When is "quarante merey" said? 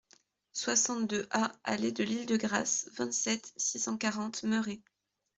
3.99-4.81